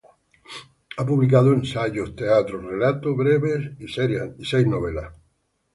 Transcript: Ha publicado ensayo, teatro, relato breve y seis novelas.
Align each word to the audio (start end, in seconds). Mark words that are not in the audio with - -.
Ha 0.97 1.05
publicado 1.05 1.53
ensayo, 1.53 2.15
teatro, 2.15 2.59
relato 2.59 3.15
breve 3.15 3.77
y 3.77 3.87
seis 3.87 4.65
novelas. 4.65 5.13